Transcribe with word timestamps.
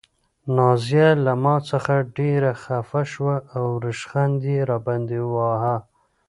نازیه 0.55 1.07
له 1.25 1.33
ما 1.43 1.55
څخه 1.69 1.95
ډېره 2.17 2.51
خفه 2.63 3.01
شوه 3.11 3.35
او 3.57 3.65
ریشخند 3.85 4.39
یې 4.51 4.59
راباندې 4.69 5.19
واهه. 5.33 5.77